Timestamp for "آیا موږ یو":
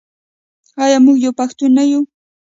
0.83-1.33